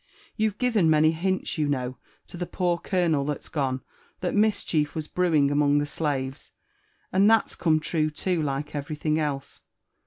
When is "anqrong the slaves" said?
5.51-6.53